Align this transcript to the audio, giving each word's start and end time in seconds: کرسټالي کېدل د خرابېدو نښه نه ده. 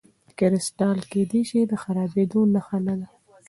کرسټالي 0.37 1.03
کېدل 1.11 1.43
د 1.67 1.73
خرابېدو 1.83 2.39
نښه 2.53 2.77
نه 2.85 2.95
ده. 2.99 3.07